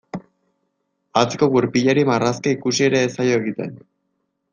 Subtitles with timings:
[1.21, 3.77] Atzeko gurpilari marrazkia ikusi ere ez zaio egiten.